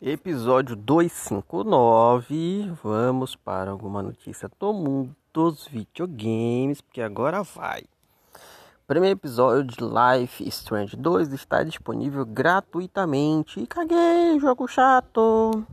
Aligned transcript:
Episódio 0.00 0.76
259. 0.76 2.72
Vamos 2.84 3.34
para 3.34 3.72
alguma 3.72 4.00
notícia 4.00 4.48
do 4.56 4.72
mundo 4.72 5.12
dos 5.32 5.66
videogames, 5.66 6.80
porque 6.80 7.02
agora 7.02 7.42
vai. 7.42 7.82
Primeiro 8.86 9.18
episódio 9.18 9.64
de 9.64 9.78
Life 9.80 10.46
Strange 10.46 10.96
2 10.96 11.32
está 11.32 11.64
disponível 11.64 12.24
gratuitamente. 12.24 13.58
E 13.58 13.66
caguei, 13.66 14.38
jogo 14.38 14.68
chato. 14.68 15.64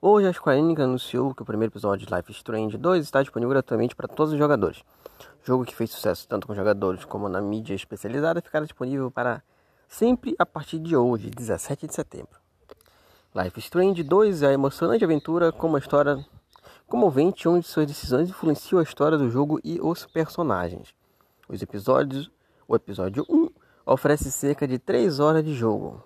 Hoje 0.00 0.28
a 0.28 0.32
Square 0.32 0.60
Enix 0.60 0.80
anunciou 0.80 1.34
que 1.34 1.42
o 1.42 1.44
primeiro 1.44 1.72
episódio 1.72 2.06
de 2.06 2.14
Life 2.14 2.30
Strange 2.30 2.78
2 2.78 3.04
está 3.04 3.20
disponível 3.20 3.50
gratuitamente 3.50 3.96
para 3.96 4.06
todos 4.06 4.32
os 4.32 4.38
jogadores. 4.38 4.84
jogo 5.42 5.64
que 5.64 5.74
fez 5.74 5.90
sucesso 5.90 6.28
tanto 6.28 6.46
com 6.46 6.54
jogadores 6.54 7.04
como 7.04 7.28
na 7.28 7.40
mídia 7.40 7.74
especializada 7.74 8.40
ficará 8.40 8.64
disponível 8.64 9.10
para 9.10 9.42
sempre 9.88 10.36
a 10.38 10.46
partir 10.46 10.78
de 10.78 10.96
hoje, 10.96 11.28
17 11.30 11.88
de 11.88 11.94
setembro. 11.94 12.39
Life 13.32 13.60
Strange 13.60 14.02
2 14.02 14.42
é 14.42 14.48
a 14.48 14.52
emocionante 14.52 15.04
aventura 15.04 15.52
com 15.52 15.68
uma 15.68 15.78
história 15.78 16.18
comovente 16.88 17.48
onde 17.48 17.64
suas 17.64 17.86
decisões 17.86 18.28
influenciam 18.28 18.80
a 18.80 18.82
história 18.82 19.16
do 19.16 19.30
jogo 19.30 19.60
e 19.62 19.80
os 19.80 20.04
personagens. 20.04 20.92
Os 21.48 21.62
episódios, 21.62 22.28
o 22.66 22.74
episódio 22.74 23.24
1 23.30 23.48
oferece 23.86 24.32
cerca 24.32 24.66
de 24.66 24.80
3 24.80 25.20
horas 25.20 25.44
de 25.44 25.54
jogo, 25.54 26.02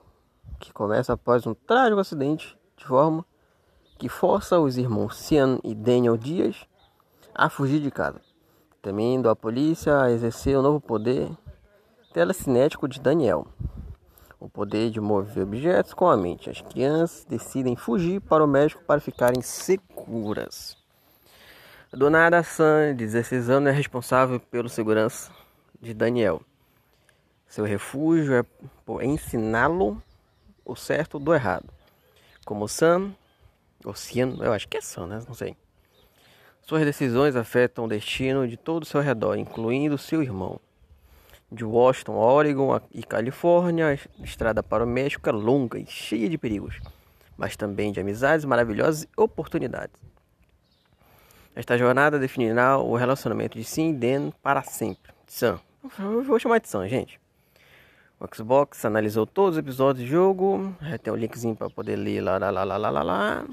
que 0.60 0.70
começa 0.70 1.14
após 1.14 1.47
um 1.47 1.55
trágico 1.55 1.98
acidente 1.98 2.59
de 2.77 2.84
forma 2.84 3.25
que 3.98 4.11
força 4.11 4.61
os 4.61 4.77
irmãos 4.77 5.16
Cian 5.16 5.59
e 5.64 5.75
Daniel 5.75 6.19
Dias 6.19 6.66
a 7.34 7.48
fugir 7.48 7.80
de 7.80 7.91
casa, 7.91 8.20
temendo 8.83 9.30
a 9.30 9.36
polícia 9.36 9.98
a 9.98 10.11
exercer 10.11 10.59
o 10.59 10.62
novo 10.62 10.78
poder 10.78 11.30
telecinético 12.12 12.86
de 12.86 13.00
Daniel 13.00 13.47
o 14.45 14.48
poder 14.51 14.91
de 14.91 15.01
mover 15.01 15.45
objetos 15.45 15.95
com 15.95 16.07
a 16.07 16.19
mente. 16.19 16.51
As 16.51 16.61
crianças 16.61 17.25
decidem 17.25 17.75
fugir 17.75 18.21
para 18.21 18.45
o 18.45 18.47
médico 18.47 18.84
para 18.84 19.01
ficarem 19.01 19.41
seguras. 19.41 20.77
A 21.91 21.97
dona 21.97 22.27
Ada 22.27 22.42
San, 22.42 22.95
de 22.95 23.06
16 23.06 23.48
anos, 23.48 23.70
é 23.70 23.73
responsável 23.73 24.39
pela 24.39 24.69
segurança 24.69 25.33
de 25.81 25.95
Daniel. 25.95 26.42
Seu 27.47 27.64
refúgio 27.64 28.34
é 28.34 28.45
ensiná-lo 29.06 30.03
o 30.62 30.77
certo 30.77 31.19
do 31.19 31.33
errado. 31.33 31.73
Como 32.45 32.69
Sam, 32.69 33.14
ou 33.83 33.95
Cian, 33.95 34.36
eu 34.41 34.53
acho 34.53 34.69
que 34.69 34.77
é 34.77 34.81
Sam, 34.83 35.06
né? 35.06 35.23
Não 35.27 35.34
sei. 35.34 35.56
Suas 36.61 36.84
decisões 36.84 37.34
afetam 37.34 37.86
o 37.86 37.89
destino 37.89 38.47
de 38.47 38.58
todo 38.58 38.83
o 38.83 38.86
seu 38.86 39.01
redor, 39.01 39.36
incluindo 39.36 39.97
seu 39.97 40.23
irmão 40.23 40.61
de 41.50 41.64
Washington, 41.64 42.14
Oregon 42.14 42.81
e 42.92 43.03
Califórnia, 43.03 43.89
a 43.89 44.25
estrada 44.25 44.62
para 44.62 44.84
o 44.84 44.87
México 44.87 45.28
é 45.28 45.33
longa 45.33 45.78
e 45.78 45.86
cheia 45.86 46.28
de 46.28 46.36
perigos, 46.36 46.81
mas 47.36 47.56
também 47.56 47.92
de 47.92 48.01
amizades 48.01 48.45
maravilhosas 48.45 49.05
e 49.05 49.09
oportunidades. 49.17 49.95
Esta 51.55 51.78
jornada 51.78 52.19
definirá 52.19 52.78
o 52.78 52.97
relacionamento 52.97 53.56
de 53.56 53.64
Sim 53.64 53.91
e 53.91 53.92
Dan 53.92 54.31
para 54.42 54.62
sempre. 54.62 55.12
Sam. 55.27 55.61
Eu 55.98 56.23
vou 56.25 56.39
chamar 56.39 56.59
de 56.59 56.69
Sam, 56.69 56.89
gente. 56.89 57.20
O 58.19 58.27
Xbox 58.34 58.84
analisou 58.84 59.27
todos 59.27 59.53
os 59.53 59.58
episódios 59.58 60.05
do 60.05 60.11
jogo. 60.11 60.75
Tem 61.03 61.12
um 61.12 61.17
linkzinho 61.17 61.55
para 61.55 61.70
poder 61.70 61.97
ler 61.97 62.20
lá, 62.20 62.39
lá, 62.39 62.51
lá, 62.51 62.64
lá, 62.64 62.91
lá, 62.91 63.03
lá. 63.03 63.45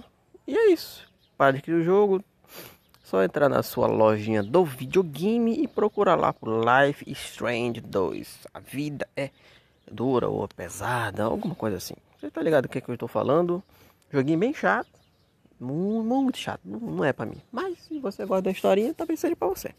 E 0.48 0.58
é 0.58 0.72
isso. 0.72 1.08
Para 1.38 1.50
adquirir 1.50 1.78
o 1.78 1.83
jogo, 1.83 2.23
só 3.12 3.22
entrar 3.22 3.50
na 3.50 3.62
sua 3.62 3.88
lojinha 3.88 4.42
do 4.42 4.64
videogame 4.64 5.62
e 5.62 5.67
procurar 5.67 6.16
lá 6.16 6.31
por 6.31 6.48
Life 6.48 7.04
Strange 7.12 7.81
2. 7.81 8.48
A 8.54 8.59
vida 8.62 9.06
é 9.17 9.30
dura 9.92 10.30
ou 10.30 10.48
pesada, 10.48 11.26
alguma 11.26 11.54
coisa 11.54 11.76
assim. 11.76 11.95
Você 12.17 12.32
tá 12.32 12.42
ligado 12.42 12.67
o 12.67 12.70
que, 12.70 12.78
é 12.78 12.82
que 12.82 12.88
eu 12.88 12.94
estou 12.94 13.09
falando? 13.09 13.62
Joguinho 14.09 14.39
bem 14.39 14.54
chato. 14.54 14.88
Muito, 15.59 16.38
chato. 16.38 16.62
Não, 16.64 16.80
não 16.80 17.04
é 17.04 17.12
para 17.12 17.26
mim. 17.26 17.36
Mas 17.52 17.80
se 17.80 18.00
você 18.00 18.26
gosta 18.26 18.44
da 18.44 18.52
historinha, 18.52 18.94
talvez 18.94 19.20
seja 19.20 19.36
para 19.36 19.50
você. 19.50 19.76